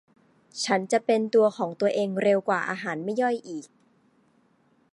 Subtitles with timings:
[0.63, 3.65] ฉันจะเป็นตัวของตัวเองเร็วกว่า อาหารไม่ย่อยอีก